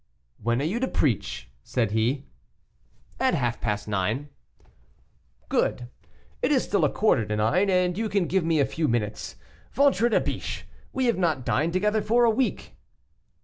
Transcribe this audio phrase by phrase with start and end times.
[0.41, 2.25] "When are you to preach?" said he.
[3.19, 4.29] "At half past nine."
[5.47, 5.89] "Good;
[6.41, 9.35] it is still a quarter to nine, you can give me a few minutes.
[9.73, 10.65] Ventre de biche!
[10.91, 12.75] we have not dined together for a week."